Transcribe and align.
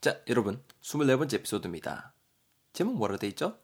자, 0.00 0.18
여러분, 0.28 0.64
24번째 0.80 1.34
에피소드입니다. 1.34 2.14
제목 2.72 2.96
뭐라 2.96 3.18
돼 3.18 3.26
있죠? 3.28 3.58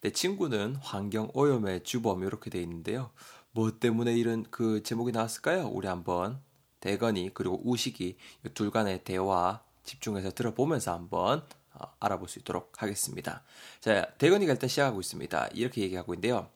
내 0.00 0.10
친구는 0.10 0.76
환경 0.76 1.28
오염의 1.34 1.82
주범 1.82 2.22
이렇게 2.22 2.50
돼 2.50 2.62
있는데요. 2.62 3.10
뭐 3.50 3.80
때문에 3.80 4.14
이런 4.14 4.44
그 4.48 4.84
제목이 4.84 5.10
나왔을까요? 5.10 5.66
우리 5.66 5.88
한번 5.88 6.40
대건이 6.78 7.32
그리고 7.34 7.60
우식이 7.64 8.16
둘 8.54 8.70
간의 8.70 9.02
대화 9.02 9.60
집중해서 9.82 10.30
들어보면서 10.30 10.92
한번 10.92 11.44
어, 11.72 11.92
알아볼 11.98 12.28
수 12.28 12.38
있도록 12.38 12.80
하겠습니다. 12.80 13.42
자, 13.80 14.06
대건이가 14.18 14.52
일단 14.52 14.68
시작하고 14.68 15.00
있습니다. 15.00 15.48
이렇게 15.52 15.82
얘기하고 15.82 16.14
있는데요. 16.14 16.48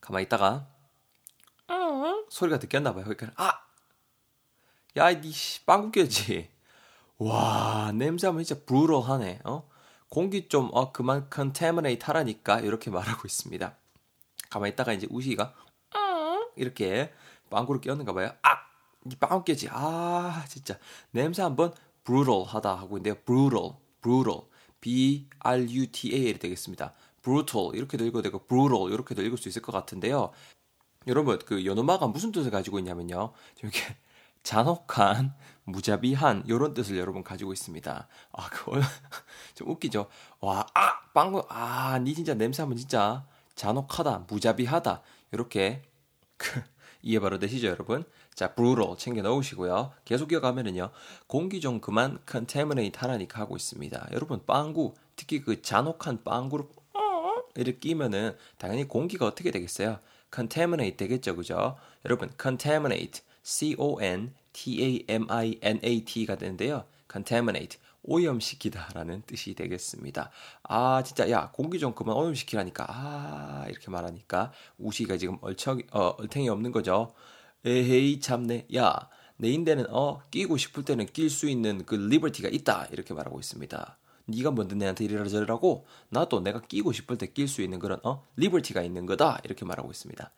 가만히 0.00 0.24
있다가 0.24 0.66
소리가 2.30 2.58
듣겼나 2.60 2.94
봐요. 2.94 3.04
그러니까 3.04 3.32
아, 3.36 3.60
야, 4.96 5.20
니 5.20 5.32
빵꾸 5.66 5.90
꼈지. 5.90 6.55
와, 7.18 7.92
냄새 7.94 8.26
하면 8.26 8.44
진짜 8.44 8.62
브루럴하네. 8.64 9.40
어? 9.44 9.68
공기 10.08 10.48
좀 10.48 10.70
어, 10.72 10.92
그만 10.92 11.28
컨테미네이트 11.30 12.04
하라니까 12.04 12.60
이렇게 12.60 12.90
말하고 12.90 13.22
있습니다. 13.26 13.76
가만히 14.50 14.72
있다가 14.72 14.92
이제 14.92 15.06
우시가 15.10 15.54
이렇게 16.56 17.12
빵구를 17.50 17.80
꼈는가 17.80 18.12
봐요. 18.12 18.32
아, 18.42 18.56
니 19.04 19.16
빵꾸 19.16 19.44
꼈지. 19.44 19.68
아, 19.70 20.44
진짜 20.48 20.78
냄새 21.10 21.42
한번 21.42 21.72
브루럴하다 22.04 22.74
하고 22.74 22.96
있는데요. 22.98 23.22
브루럴, 23.24 23.72
브루럴, 24.00 24.42
B 24.80 25.28
R 25.40 25.66
U 25.70 25.86
T 25.90 26.14
A 26.14 26.28
L 26.28 26.38
되겠습니다. 26.38 26.94
brutal 27.22 27.74
이렇게도 27.74 28.04
읽어도 28.04 28.22
되고 28.22 28.46
brutal 28.46 28.92
이렇게도 28.92 29.22
읽을 29.22 29.38
수 29.38 29.48
있을 29.48 29.62
것 29.62 29.72
같은데요. 29.72 30.30
여러분 31.06 31.38
그 31.40 31.64
연어마가 31.64 32.06
무슨 32.08 32.32
뜻을 32.32 32.50
가지고 32.50 32.78
있냐면요. 32.78 33.32
이렇게 33.60 33.80
잔혹한, 34.42 35.34
무자비한 35.66 36.44
이런 36.46 36.74
뜻을 36.74 36.96
여러분 36.96 37.22
가지고 37.22 37.52
있습니다. 37.52 38.08
아, 38.32 38.48
그거 38.50 38.80
좀 39.54 39.68
웃기죠. 39.68 40.06
와, 40.40 40.66
아, 40.74 41.00
빵구, 41.12 41.44
아, 41.48 41.98
니 41.98 42.14
진짜 42.14 42.34
냄새 42.34 42.62
하면 42.62 42.76
진짜 42.76 43.26
잔혹하다, 43.56 44.26
무자비하다 44.28 45.02
이렇게 45.32 45.82
그, 46.38 46.62
이해 47.02 47.18
바로 47.18 47.38
되시죠, 47.38 47.66
여러분? 47.68 48.04
자, 48.34 48.54
brutal 48.54 48.96
챙겨 48.96 49.22
넣으시고요. 49.22 49.92
계속 50.04 50.28
기억하면은요. 50.28 50.90
공기 51.26 51.60
좀 51.60 51.80
그만 51.80 52.18
contaminate 52.30 52.92
하라니까 53.00 53.40
하고 53.40 53.56
있습니다. 53.56 54.08
여러분, 54.12 54.44
빵구, 54.46 54.94
특히 55.16 55.40
그 55.40 55.62
잔혹한 55.62 56.22
빵구를 56.22 56.66
이렇게 57.56 57.78
끼면은 57.78 58.36
당연히 58.58 58.86
공기가 58.86 59.26
어떻게 59.26 59.50
되겠어요? 59.50 59.98
contaminate 60.32 60.96
되겠죠, 60.96 61.34
그죠? 61.34 61.76
여러분, 62.04 62.30
contaminate 62.40 63.22
C-O-N-T-A-M-I-N-A-T가 63.46 66.36
되는데요. 66.36 66.84
contaminate, 67.10 67.78
오염시키다라는 68.02 69.22
뜻이 69.24 69.54
되겠습니다. 69.54 70.30
아, 70.64 71.02
진짜, 71.04 71.30
야, 71.30 71.52
공기 71.52 71.78
좀 71.78 71.94
그만 71.94 72.16
오염시키라니까. 72.16 72.86
아, 72.88 73.64
이렇게 73.68 73.88
말하니까, 73.90 74.52
우시가 74.78 75.16
지금 75.16 75.38
얼척, 75.42 75.78
어, 75.92 76.16
얼탱이 76.18 76.48
없는 76.48 76.72
거죠. 76.72 77.14
에헤이, 77.64 78.18
참네. 78.18 78.66
야, 78.74 79.08
내 79.36 79.50
인대는, 79.50 79.86
어, 79.90 80.20
끼고 80.32 80.56
싶을 80.56 80.84
때는 80.84 81.06
낄 81.06 81.30
수 81.30 81.48
있는 81.48 81.86
그 81.86 81.94
리버티가 81.94 82.48
있다. 82.48 82.88
이렇게 82.90 83.14
말하고 83.14 83.38
있습니다. 83.38 83.98
네가 84.26 84.50
뭔데 84.50 84.74
내한테 84.74 85.04
이래라 85.04 85.28
저래라고? 85.28 85.86
나도 86.08 86.40
내가 86.40 86.60
끼고 86.62 86.90
싶을 86.90 87.16
때 87.16 87.32
낄 87.32 87.46
수 87.46 87.62
있는 87.62 87.78
그런, 87.78 88.00
어, 88.02 88.26
리버티가 88.34 88.82
있는 88.82 89.06
거다. 89.06 89.38
이렇게 89.44 89.64
말하고 89.64 89.92
있습니다. 89.92 90.32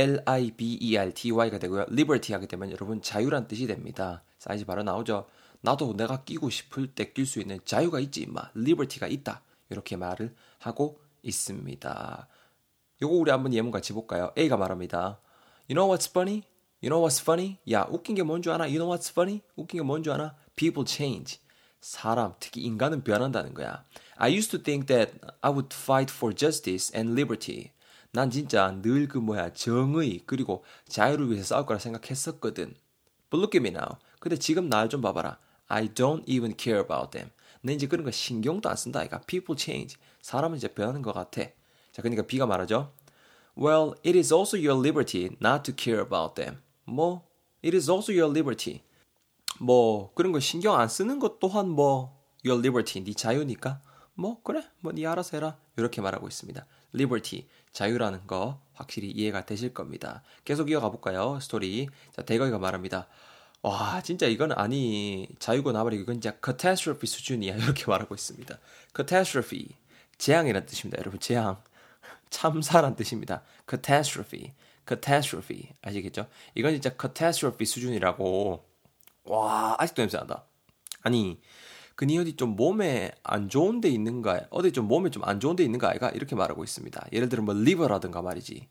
L-I-B-E-R-T-Y가 0.00 1.58
되고요. 1.58 1.82
liberty 1.90 2.32
하게 2.34 2.46
되면 2.46 2.70
여러분 2.70 3.02
자유란 3.02 3.46
뜻이 3.48 3.66
됩니다. 3.66 4.22
사이즈 4.38 4.64
바로 4.64 4.82
나오죠. 4.82 5.26
나도 5.60 5.94
내가 5.94 6.24
끼고 6.24 6.48
싶을 6.48 6.94
때 6.94 7.12
낄 7.12 7.26
수 7.26 7.38
있는 7.38 7.60
자유가 7.66 8.00
있지 8.00 8.22
임마. 8.22 8.50
liberty가 8.56 9.06
있다. 9.08 9.42
이렇게 9.68 9.96
말을 9.96 10.34
하고 10.58 10.98
있습니다. 11.22 12.28
요거 13.02 13.14
우리 13.14 13.30
한번 13.30 13.52
예문 13.52 13.70
같이 13.70 13.92
볼까요? 13.92 14.32
A가 14.38 14.56
말합니다. 14.56 15.20
You 15.68 15.74
know 15.74 15.86
what's 15.94 16.08
funny? 16.08 16.44
You 16.82 16.88
know 16.88 17.06
what's 17.06 17.20
funny? 17.20 17.58
야, 17.70 17.86
웃긴 17.90 18.14
게 18.14 18.22
뭔 18.22 18.40
줄 18.42 18.52
아나? 18.52 18.64
You 18.64 18.78
know 18.78 18.88
what's 18.90 19.10
funny? 19.10 19.42
웃긴 19.54 19.82
게 19.82 19.86
뭔 19.86 20.02
줄 20.02 20.14
아나? 20.14 20.34
People 20.56 20.86
change. 20.88 21.40
사람, 21.80 22.34
특히 22.40 22.62
인간은 22.62 23.04
변한다는 23.04 23.52
거야. 23.54 23.84
I 24.16 24.34
used 24.34 24.50
to 24.50 24.62
think 24.62 24.86
that 24.86 25.18
I 25.42 25.50
would 25.52 25.74
fight 25.74 26.12
for 26.12 26.34
justice 26.34 26.90
and 26.96 27.12
liberty. 27.12 27.72
난 28.12 28.30
진짜 28.30 28.70
늘 28.82 29.06
그 29.08 29.18
뭐야 29.18 29.52
정의 29.52 30.20
그리고 30.26 30.64
자유를 30.88 31.30
위해서 31.30 31.54
싸울 31.54 31.66
거라 31.66 31.78
생각했었거든. 31.78 32.74
But 33.30 33.36
look 33.38 33.56
at 33.56 33.58
me 33.58 33.68
now. 33.70 33.98
근데 34.18 34.36
지금 34.36 34.68
날 34.68 34.88
좀 34.88 35.00
봐봐라. 35.00 35.38
I 35.68 35.88
don't 35.88 36.24
even 36.26 36.54
care 36.58 36.80
about 36.82 37.12
them. 37.12 37.30
내 37.62 37.74
이제 37.74 37.86
그런 37.86 38.04
거 38.04 38.10
신경도 38.10 38.68
안 38.68 38.76
쓴다. 38.76 39.04
이가 39.04 39.20
people 39.26 39.56
change. 39.58 39.96
사람은 40.22 40.56
이제 40.56 40.68
변하는 40.68 41.02
것 41.02 41.12
같아. 41.12 41.42
자, 41.92 42.02
그러니까 42.02 42.26
B가 42.26 42.46
말하죠. 42.46 42.92
Well, 43.56 43.94
it 44.04 44.16
is 44.16 44.32
also 44.32 44.56
your 44.56 44.78
liberty 44.80 45.36
not 45.40 45.62
to 45.70 45.74
care 45.76 46.00
about 46.00 46.34
them. 46.34 46.58
뭐, 46.84 47.22
it 47.64 47.76
is 47.76 47.90
also 47.90 48.12
your 48.12 48.30
liberty. 48.30 48.82
뭐 49.58 50.12
그런 50.14 50.32
거 50.32 50.40
신경 50.40 50.78
안 50.78 50.88
쓰는 50.88 51.18
것 51.18 51.38
또한 51.38 51.68
뭐 51.68 52.18
your 52.44 52.58
liberty, 52.58 53.04
네 53.04 53.12
자유니까. 53.12 53.80
뭐 54.20 54.42
그래, 54.42 54.62
뭐 54.80 54.92
네 54.92 55.06
알아서 55.06 55.36
해라. 55.38 55.56
이렇게 55.76 56.02
말하고 56.02 56.28
있습니다. 56.28 56.66
liberty, 56.94 57.46
자유라는 57.72 58.26
거 58.26 58.60
확실히 58.74 59.10
이해가 59.10 59.46
되실 59.46 59.72
겁니다. 59.72 60.22
계속 60.44 60.70
이어가 60.70 60.90
볼까요? 60.90 61.38
스토리. 61.40 61.88
자, 62.14 62.22
대거이가 62.22 62.58
말합니다. 62.58 63.08
와, 63.62 64.02
진짜 64.02 64.26
이건 64.26 64.52
아니, 64.52 65.26
자유고 65.38 65.72
나발이고 65.72 66.02
이건 66.02 66.20
진짜 66.20 66.36
catastrophe 66.44 67.06
수준이야. 67.06 67.56
이렇게 67.64 67.86
말하고 67.86 68.14
있습니다. 68.14 68.58
catastrophe. 68.94 69.68
재앙이란 70.18 70.66
뜻입니다. 70.66 70.98
여러분, 71.00 71.18
재앙. 71.18 71.62
참사란 72.28 72.96
뜻입니다. 72.96 73.42
catastrophe. 73.68 74.52
catastrophe. 74.86 75.70
아시겠죠? 75.80 76.28
이건 76.54 76.72
진짜 76.72 76.90
catastrophe 77.00 77.64
수준이라고. 77.64 78.66
와, 79.24 79.76
아직도 79.78 80.02
냄새 80.02 80.18
난다. 80.18 80.44
아니, 81.02 81.40
그니 82.00 82.16
어디 82.18 82.32
좀 82.34 82.56
몸에 82.56 83.10
안 83.22 83.50
좋은 83.50 83.82
데 83.82 83.90
있는가, 83.90 84.46
어디 84.48 84.72
좀 84.72 84.88
몸에 84.88 85.10
좀 85.10 85.22
안 85.26 85.38
좋은 85.38 85.54
데 85.54 85.64
있는가 85.64 85.90
아이가 85.90 86.08
이렇게 86.08 86.34
말하고 86.34 86.64
있습니다. 86.64 87.08
예를 87.12 87.28
들어 87.28 87.42
뭐 87.42 87.54
liver라든가 87.54 88.22
말이지. 88.22 88.68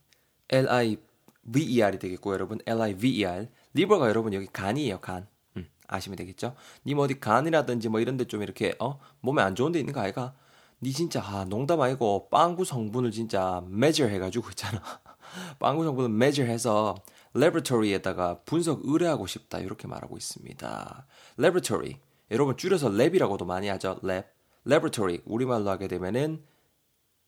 L-I-V-E-R이 0.50 2.00
되겠고 2.00 2.34
여러분 2.34 2.58
L-I-V-E-R. 2.66 3.48
liver가 3.76 4.10
여러분 4.10 4.34
여기 4.34 4.48
간이에요, 4.48 5.00
간. 5.00 5.28
음, 5.58 5.68
아시면 5.88 6.16
되겠죠? 6.16 6.56
님 6.88 6.98
어디 6.98 7.20
간이라든지 7.20 7.90
뭐 7.90 8.00
이런 8.00 8.18
데 8.18 8.26
좀 8.26 8.42
이렇게 8.42 8.74
어 8.80 8.98
몸에 9.22 9.44
안 9.44 9.54
좋은 9.54 9.72
데 9.72 9.80
있는가 9.80 10.02
아이가? 10.02 10.34
니 10.82 10.92
진짜 10.92 11.22
아, 11.24 11.46
농담 11.46 11.82
아니고 11.82 12.30
빵구 12.32 12.66
성분을 12.66 13.12
진짜 13.12 13.62
measure 13.72 14.12
해가지고 14.12 14.50
있잖아. 14.50 14.82
빵구 15.60 15.84
성분을 15.86 16.10
measure 16.16 16.52
해서 16.52 16.96
laboratory에다가 17.36 18.40
분석 18.46 18.82
의뢰하고 18.86 19.28
싶다 19.28 19.60
이렇게 19.60 19.88
말하고 19.88 20.18
있습니다. 20.18 21.06
laboratory 21.38 22.00
여러분 22.32 22.58
줄여서 22.58 22.90
lab이라고도 22.90 23.46
많이 23.46 23.68
하죠. 23.70 24.00
lab. 24.04 24.26
laboratory 24.68 25.22
우리말로 25.26 25.70
하게 25.70 25.88
되면은 25.88 26.44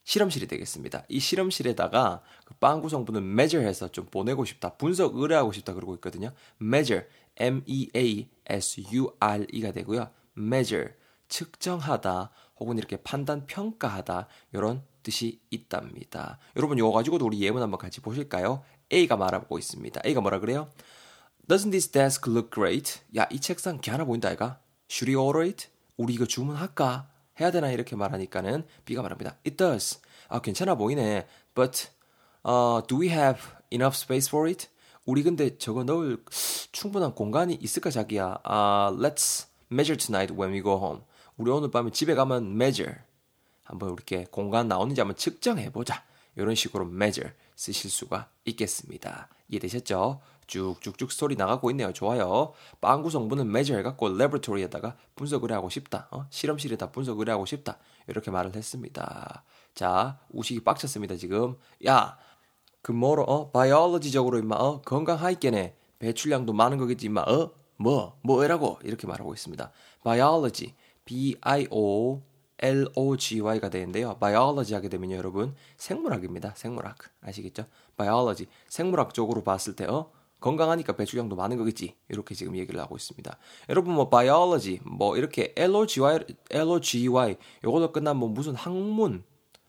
실험실이 0.03 0.47
되겠습니다. 0.47 1.05
이 1.09 1.19
실험실에다가 1.19 2.21
그 2.45 2.53
빵구 2.55 2.89
성분을 2.89 3.21
measure해서 3.21 3.89
좀 3.89 4.05
보내고 4.05 4.45
싶다. 4.45 4.75
분석 4.75 5.15
의뢰하고 5.15 5.51
싶다 5.51 5.73
그러고 5.73 5.93
있거든요. 5.95 6.33
measure 6.61 7.07
M 7.37 7.63
E 7.65 7.89
A 7.95 8.29
S 8.47 8.83
U 8.91 9.11
R 9.19 9.45
E가 9.51 9.71
되고요. 9.71 10.09
measure 10.37 10.93
측정하다 11.29 12.31
혹은 12.59 12.77
이렇게 12.77 12.97
판단 12.97 13.45
평가하다 13.45 14.27
이런 14.53 14.83
뜻이 15.03 15.39
있답니다. 15.49 16.37
여러분 16.55 16.77
이거 16.77 16.91
가지고도 16.91 17.25
우리 17.25 17.41
예문 17.41 17.61
한번 17.61 17.79
같이 17.79 18.01
보실까요? 18.01 18.63
A가 18.91 19.17
말하고 19.17 19.57
있습니다. 19.57 20.01
A가 20.05 20.21
뭐라 20.21 20.39
그래요? 20.39 20.69
Doesn't 21.47 21.71
this 21.71 21.89
desk 21.89 22.31
look 22.31 22.51
great? 22.51 22.99
야, 23.17 23.27
이 23.31 23.39
책상 23.39 23.79
괜찮아 23.81 24.05
보인다, 24.05 24.29
아이가? 24.29 24.59
Should 24.91 25.09
we 25.09 25.15
order 25.15 25.47
it? 25.47 25.69
우리 25.95 26.15
이거 26.15 26.25
주문할까? 26.25 27.07
해야 27.39 27.49
되나? 27.49 27.71
이렇게 27.71 27.95
말하니까는 27.95 28.65
B가 28.83 29.01
말합니다. 29.01 29.37
It 29.45 29.55
does. 29.55 30.01
아, 30.27 30.41
괜찮아 30.41 30.75
보이네. 30.75 31.25
But, 31.55 31.87
uh, 32.45 32.85
do 32.85 32.99
we 32.99 33.07
have 33.09 33.41
enough 33.71 33.95
space 33.95 34.27
for 34.27 34.49
it? 34.49 34.67
우리 35.05 35.23
근데 35.23 35.57
저거 35.57 35.85
넣을 35.85 36.21
충분한 36.73 37.15
공간이 37.15 37.53
있을까, 37.53 37.89
자기야? 37.89 38.41
Uh, 38.45 38.91
let's 38.99 39.47
measure 39.71 39.95
tonight 39.97 40.35
when 40.37 40.53
we 40.53 40.61
go 40.61 40.73
home. 40.73 41.03
우리 41.37 41.49
오늘 41.49 41.71
밤에 41.71 41.89
집에 41.91 42.13
가면 42.13 42.51
measure. 42.51 42.97
한번 43.63 43.93
이렇게 43.93 44.25
공간 44.29 44.67
나오는지 44.67 44.99
한번 44.99 45.15
측정해 45.15 45.71
보자. 45.71 46.03
이런 46.35 46.53
식으로 46.53 46.85
measure 46.85 47.31
쓰실 47.55 47.89
수가 47.89 48.29
있겠습니다. 48.43 49.29
이해되셨죠? 49.47 50.19
쭉쭉쭉 50.51 51.11
스토리 51.11 51.35
나가고 51.37 51.71
있네요. 51.71 51.93
좋아요. 51.93 52.51
빵구 52.81 53.09
성분은 53.09 53.47
measure 53.47 53.79
해갖고 53.79 54.07
laboratory에다가 54.07 54.97
분석을 55.15 55.51
하고 55.53 55.69
싶다. 55.69 56.09
어? 56.11 56.25
실험실에다 56.29 56.91
분석을 56.91 57.29
하고 57.29 57.45
싶다. 57.45 57.77
이렇게 58.07 58.31
말을 58.31 58.53
했습니다. 58.53 59.43
자, 59.73 60.19
우식이 60.29 60.65
빡쳤습니다, 60.65 61.15
지금. 61.15 61.55
야, 61.87 62.17
그 62.81 62.91
뭐로, 62.91 63.23
어? 63.23 63.49
바이올로지적으로 63.51 64.39
임마, 64.39 64.55
어? 64.57 64.81
건강하있겠네. 64.81 65.75
배출량도 65.99 66.51
많은 66.51 66.77
거겠지, 66.77 67.05
임마, 67.05 67.21
어? 67.21 67.51
뭐, 67.77 68.17
뭐라고? 68.21 68.79
이렇게 68.83 69.07
말하고 69.07 69.33
있습니다. 69.33 69.71
biology, 70.03 70.75
B-I-O 71.05 72.21
L-O-G-Y가 72.63 73.69
되는데요. 73.69 74.17
biology 74.19 74.75
하게 74.75 74.89
되면요, 74.89 75.15
여러분. 75.15 75.55
생물학입니다. 75.77 76.53
생물학. 76.55 76.97
아시겠죠? 77.21 77.65
biology. 77.97 78.47
생물학 78.67 79.13
쪽으로 79.13 79.43
봤을 79.43 79.75
때, 79.75 79.85
어? 79.85 80.11
건강하니까 80.41 80.93
배출량도 80.97 81.35
많은 81.35 81.57
거겠지. 81.57 81.95
이렇게 82.09 82.35
지금 82.35 82.57
얘기를 82.57 82.79
하고 82.81 82.97
있습니다. 82.97 83.37
여러분 83.69 83.93
뭐 83.93 84.09
biology 84.09 84.79
뭐 84.83 85.15
이렇게 85.15 85.53
LOGY 85.55 86.19
LOGY 86.49 87.37
요거도 87.63 87.91
끝난 87.93 88.17
뭐 88.17 88.27
무슨 88.27 88.55
학문 88.55 89.23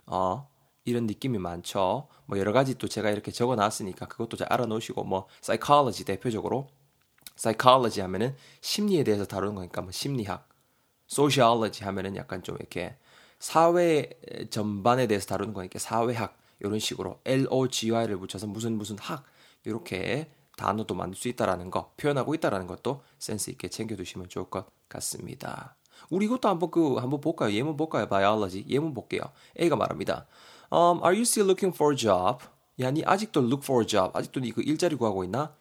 어 0.07 0.49
이런 0.85 1.07
느낌이 1.07 1.39
많죠. 1.39 2.09
뭐 2.27 2.39
여러 2.39 2.53
가지 2.53 2.77
또 2.77 2.89
제가 2.89 3.11
이렇게 3.11 3.31
적어 3.31 3.55
놨으니까 3.55 4.07
그것도 4.07 4.37
잘 4.37 4.53
알아 4.53 4.67
놓으시고 4.67 5.05
뭐 5.05 5.29
psychology 5.43 6.05
대표적으로 6.05 6.69
psychology 7.37 8.03
하면은 8.07 8.35
심리에 8.63 9.05
대해서 9.05 9.27
다루는 9.27 9.55
거니까 9.55 9.83
뭐 9.83 9.93
심리학 9.93 10.49
sociology 11.11 11.87
하면은 11.87 12.17
약간 12.17 12.43
좀 12.43 12.57
이렇게 12.59 12.97
사회 13.39 14.09
전반에 14.51 15.07
대해서 15.07 15.27
다루는 15.27 15.53
거니까 15.53 15.79
사회학 15.79 16.39
이런 16.61 16.79
식으로 16.79 17.21
LOGY를 17.27 18.17
붙여서 18.17 18.47
무슨 18.47 18.79
무슨 18.79 18.99
학 18.99 19.25
이렇게 19.65 20.31
단어도 20.57 20.95
만들 20.95 21.17
수 21.17 21.29
있다라는 21.29 21.71
거, 21.71 21.93
표현하고 21.97 22.35
있다라는 22.35 22.67
것도 22.67 23.03
센스 23.19 23.51
있게 23.51 23.69
챙겨두시면 23.69 24.29
좋을 24.29 24.51
것 24.51 24.67
같습니다. 24.89 25.77
우리 26.11 26.27
이것도 26.27 26.49
한번 26.49 26.71
그 26.71 26.97
한번 26.97 27.21
볼까요? 27.21 27.53
예문 27.53 27.77
볼까요? 27.77 28.09
biology 28.09 28.65
예문 28.69 28.95
볼게요. 28.95 29.23
A가 29.59 29.77
말합니다. 29.77 30.27
Um, 30.71 31.01
are 31.03 31.15
you 31.15 31.23
still 31.23 31.49
looking 31.49 31.75
for 31.75 31.93
a 31.93 31.97
job? 31.97 32.45
야, 32.81 32.91
니 32.91 33.03
아직도 33.05 33.41
look 33.41 33.63
for 33.63 33.83
a 33.83 33.87
job. 33.87 34.11
아직도 34.15 34.41
니그 34.41 34.63
일자리 34.63 34.97
구하고 34.97 35.25
있나? 35.25 35.55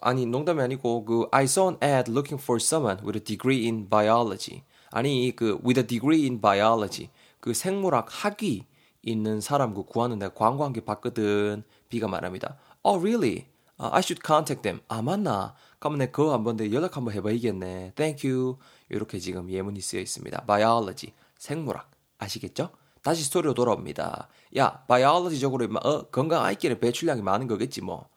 아니, 0.00 0.26
농담이 0.26 0.60
아니고 0.62 1.04
그 1.04 1.28
I 1.30 1.44
saw 1.44 1.68
an 1.70 1.78
ad 1.82 2.10
looking 2.10 2.42
for 2.42 2.58
someone 2.60 2.98
with 3.04 3.16
a 3.16 3.22
degree 3.22 3.64
in 3.66 3.88
biology. 3.88 4.62
아니, 4.90 5.34
그 5.36 5.58
with 5.64 5.78
a 5.78 5.86
degree 5.86 6.24
in 6.24 6.40
biology. 6.40 7.10
그 7.40 7.54
생물학 7.54 8.06
학위 8.08 8.66
있는 9.02 9.40
사람 9.40 9.74
그 9.74 9.84
구하는 9.84 10.18
내가 10.18 10.34
광고 10.34 10.64
한개 10.64 10.80
봤거든. 10.80 11.62
B가 11.88 12.08
말합니다. 12.08 12.58
Oh, 12.82 13.00
really? 13.00 13.46
아, 13.82 13.90
I 13.94 14.00
should 14.00 14.20
contact 14.24 14.62
them. 14.62 14.80
아, 14.88 15.00
맞나? 15.02 15.54
그러면 15.78 15.98
내 16.00 16.06
그거 16.10 16.32
한번 16.34 16.56
내 16.56 16.70
연락 16.72 16.96
한번 16.98 17.14
해봐야겠네. 17.14 17.92
Thank 17.96 18.30
you. 18.30 18.58
이렇게 18.90 19.18
지금 19.18 19.50
예문이 19.50 19.80
쓰여 19.80 20.00
있습니다. 20.00 20.44
Biology. 20.46 21.14
생물학. 21.38 21.90
아시겠죠? 22.18 22.70
다시 23.02 23.24
스토리로 23.24 23.54
돌아옵니다. 23.54 24.28
야, 24.58 24.84
biology적으로 24.86 25.68
어, 25.82 26.02
건강하이끼네 26.10 26.80
배출량이 26.80 27.22
많은 27.22 27.46
거겠지 27.46 27.80
뭐. 27.80 28.08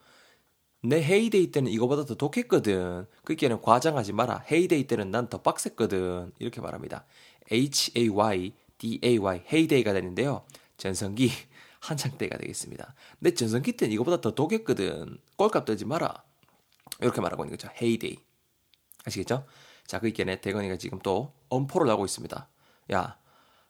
내 0.82 1.02
heyday 1.02 1.52
때는 1.52 1.72
이거보다 1.72 2.04
더 2.04 2.16
독했거든. 2.16 3.06
그게는 3.24 3.62
과장하지 3.62 4.12
마라. 4.12 4.44
heyday 4.52 4.86
때는 4.88 5.12
난 5.12 5.30
더 5.30 5.42
빡셌거든. 5.42 6.34
이렇게 6.40 6.60
말합니다. 6.60 7.06
H-A-Y, 7.50 8.52
D-A-Y, 8.78 9.44
heyday가 9.52 9.94
되는데요. 9.94 10.44
전성기, 10.76 11.32
한창 11.84 12.18
때가 12.18 12.38
되겠습니다. 12.38 12.96
내 13.20 13.34
전성기 13.34 13.74
때는 13.74 13.94
이거보다 13.94 14.22
더 14.22 14.34
독했거든. 14.34 15.18
꼴값 15.36 15.66
떨지 15.66 15.84
마라. 15.84 16.24
이렇게 17.02 17.20
말하고 17.20 17.44
있는 17.44 17.58
거죠. 17.58 17.68
Heyday. 17.82 18.16
아시겠죠? 19.06 19.46
자, 19.86 20.00
그 20.00 20.08
있겠네. 20.08 20.40
대건이가 20.40 20.78
지금 20.78 21.00
또 21.00 21.34
엄포를 21.50 21.92
하고 21.92 22.06
있습니다. 22.06 22.48
야, 22.94 23.18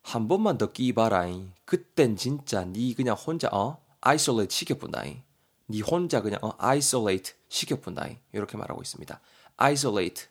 한 0.04 0.28
번만 0.28 0.60
더 0.60 0.72
끼봐라잉. 0.72 1.54
그땐 1.66 2.16
진짜 2.16 2.64
니 2.64 2.94
그냥 2.94 3.16
혼자 3.16 3.50
어 3.52 3.84
isolate 4.02 4.54
시켜본다잉. 4.54 5.24
니 5.72 5.82
혼자 5.82 6.22
그냥 6.22 6.40
어 6.44 6.54
isolate 6.60 7.34
시켜본다잉. 7.50 8.20
이렇게 8.34 8.58
말하고 8.58 8.84
있습니다. 8.84 9.20
isolate 9.58 10.28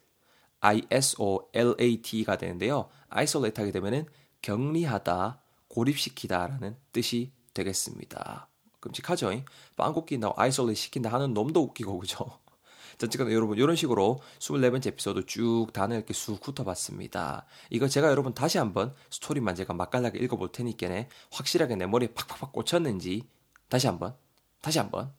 I-S-O-L-A-T가 0.61 2.37
되는데요. 2.38 2.88
isolate 3.08 3.60
하게 3.61 3.73
되면은 3.73 4.06
격리하다, 4.40 5.40
고립시키다라는 5.67 6.76
뜻이 6.93 7.32
되겠습니다. 7.54 8.49
끔찍하죠? 8.81 9.31
빵구 9.76 9.93
낀다고 9.93 10.34
isolate 10.40 10.81
시킨다 10.81 11.12
하는 11.12 11.34
놈도 11.34 11.62
웃기고 11.62 11.99
그죠? 11.99 12.38
자, 12.99 13.06
지금 13.06 13.32
여러분 13.32 13.56
이런 13.56 13.76
식으로 13.76 14.20
24번째 14.38 14.88
에피소드 14.88 15.26
쭉 15.26 15.69
단어 15.72 15.94
이렇게 15.94 16.12
쑥 16.12 16.46
훑어봤습니다. 16.46 17.46
이거 17.70 17.88
제가 17.88 18.08
여러분 18.08 18.34
다시 18.34 18.58
한번 18.58 18.94
스토리만 19.10 19.54
제가 19.54 19.72
맛깔나게 19.72 20.19
읽어볼 20.19 20.52
테니까 20.52 20.88
확실하게 21.31 21.76
내 21.76 21.87
머리에 21.87 22.12
팍팍팍 22.12 22.52
꽂혔는지 22.52 23.25
다시 23.69 23.87
한번 23.87 24.14
다시 24.60 24.78
한번 24.78 25.12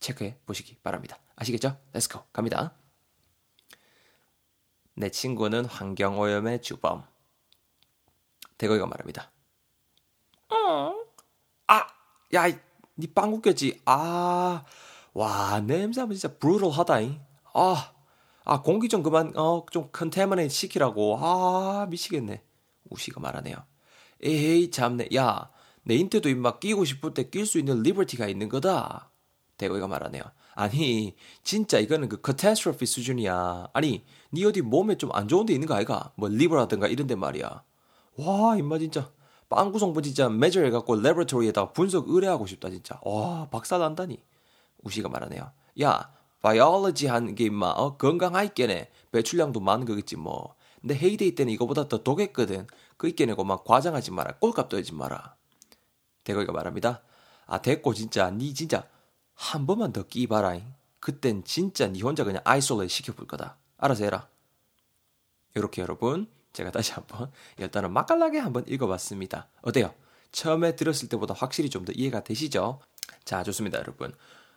체크해 0.00 0.36
보시기 0.46 0.76
바랍니다. 0.82 1.18
아시겠죠? 1.36 1.78
let's 1.92 2.15
go 2.15 2.24
갑니다. 2.32 2.74
내 4.94 5.10
친구는 5.10 5.64
환경오염의 5.64 6.62
주범. 6.62 7.04
대건이가 8.58 8.86
말합니다. 8.86 9.30
어? 10.50 11.01
아, 12.34 12.48
야, 12.48 12.52
니 12.98 13.06
빵구 13.06 13.32
꼈지? 13.34 13.80
아, 13.84 14.64
와, 15.14 15.60
냄새 15.60 16.00
한번 16.00 16.16
진짜 16.16 16.36
brutal하다잉. 16.38 17.20
아, 17.54 17.92
아, 18.44 18.62
공기 18.62 18.88
좀 18.88 19.02
그만, 19.02 19.36
어, 19.36 19.64
좀 19.70 19.88
contaminate 19.92 20.52
시키라고. 20.54 21.18
아, 21.20 21.86
미치겠네. 21.90 22.42
우시가 22.90 23.20
말하네요. 23.20 23.56
에이, 24.22 24.70
참네. 24.70 25.08
야, 25.16 25.50
내한테도 25.84 26.28
임마 26.28 26.58
끼고 26.58 26.84
싶을 26.84 27.14
때 27.14 27.28
낄 27.30 27.46
수 27.46 27.58
있는 27.58 27.82
liberty가 27.82 28.28
있는 28.28 28.48
거다. 28.48 29.10
대건이가 29.58 29.86
말하네요. 29.88 30.22
아니, 30.54 31.16
진짜 31.42 31.78
이거는 31.78 32.08
그 32.08 32.20
catastrophe 32.20 32.86
수준이야. 32.86 33.68
아니, 33.72 34.04
니 34.32 34.44
어디 34.44 34.60
몸에 34.62 34.96
좀 34.96 35.10
안 35.14 35.28
좋은 35.28 35.46
데 35.46 35.52
있는 35.54 35.66
거 35.68 35.74
아이가? 35.74 36.12
뭐 36.16 36.28
liver라든가 36.28 36.88
이런 36.88 37.06
데 37.06 37.14
말이야. 37.14 37.62
와, 38.16 38.56
임마 38.56 38.78
진짜. 38.78 39.10
빵구 39.54 39.78
성분 39.78 40.02
진짜 40.02 40.30
measure 40.30 40.62
해갖고 40.62 40.96
laboratory에다가 40.96 41.72
분석 41.72 42.08
의뢰하고 42.08 42.46
싶다 42.46 42.70
진짜. 42.70 42.98
와, 43.02 43.48
박살 43.50 43.80
난다니. 43.80 44.18
우시가 44.82 45.10
말하네요. 45.10 45.52
야, 45.82 46.10
biology 46.40 47.06
하게 47.06 47.44
임마 47.44 47.66
어? 47.68 47.96
건강하이끼네. 47.98 48.90
배출량도 49.12 49.60
많은 49.60 49.84
거겠지 49.84 50.16
뭐. 50.16 50.54
근데 50.80 50.96
heyday 50.96 51.34
때는 51.34 51.52
이거보다 51.52 51.86
더 51.86 52.02
독했거든. 52.02 52.66
그 52.96 53.08
있겠네고 53.08 53.44
막 53.44 53.64
과장하지 53.64 54.10
마라. 54.10 54.36
꼴값 54.38 54.70
떨지 54.70 54.94
마라. 54.94 55.36
대건이가 56.24 56.52
말합니다. 56.52 57.02
아 57.46 57.60
됐고 57.60 57.92
진짜 57.92 58.30
니 58.30 58.54
진짜 58.54 58.88
한 59.34 59.66
번만 59.66 59.92
더 59.92 60.04
끼봐라잉. 60.04 60.64
그땐 60.98 61.44
진짜 61.44 61.86
니 61.88 62.00
혼자 62.00 62.24
그냥 62.24 62.40
아이솔레 62.44 62.88
시켜볼 62.88 63.26
거다. 63.26 63.58
알아서 63.76 64.04
해라. 64.04 64.28
이렇게 65.54 65.82
여러분 65.82 66.26
제가 66.52 66.70
다시 66.70 66.92
한번 66.92 67.30
일단은 67.58 67.92
맛깔나게 67.92 68.38
한번 68.38 68.64
읽어봤습니다. 68.66 69.48
어때요? 69.62 69.94
처음에 70.32 70.76
들었을 70.76 71.08
때보다 71.08 71.34
확실히 71.34 71.68
좀 71.70 71.84
더 71.84 71.92
이해가 71.92 72.24
되시죠? 72.24 72.80
자 73.24 73.42
좋습니다 73.42 73.78
여러분. 73.78 74.14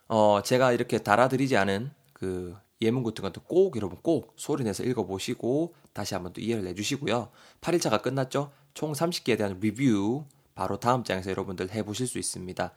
어, 0.07 0.41
제가 0.43 0.71
이렇게 0.71 0.99
달아드리지 0.99 1.57
않은 1.57 1.91
그 2.13 2.55
예문 2.81 3.03
같은 3.03 3.21
것도 3.23 3.41
꼭 3.41 3.75
여러분 3.77 3.97
꼭 4.01 4.33
소리내서 4.37 4.83
읽어보시고 4.83 5.73
다시 5.93 6.13
한번 6.13 6.33
또 6.33 6.41
이해를 6.41 6.63
내주시고요. 6.65 7.29
8일차가 7.61 8.01
끝났죠? 8.01 8.51
총 8.73 8.91
30개에 8.93 9.37
대한 9.37 9.59
리뷰 9.59 10.25
바로 10.53 10.77
다음 10.79 11.03
장에서 11.03 11.29
여러분들 11.31 11.71
해보실 11.73 12.07
수 12.07 12.19
있습니다. 12.19 12.71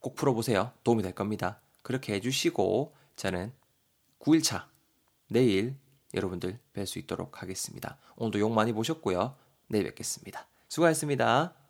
꼭 0.00 0.14
풀어보세요. 0.14 0.72
도움이 0.84 1.02
될 1.02 1.12
겁니다. 1.12 1.60
그렇게 1.82 2.14
해주시고 2.14 2.94
저는 3.16 3.52
9일차 4.20 4.64
내일 5.28 5.76
여러분들 6.16 6.58
뵐 6.74 6.86
수 6.86 6.98
있도록 6.98 7.42
하겠습니다. 7.42 7.98
오늘도 8.16 8.40
욕 8.40 8.52
많이 8.52 8.72
보셨고요. 8.72 9.36
내일 9.68 9.84
뵙겠습니다. 9.84 10.46
수고하셨습니다. 10.68 11.65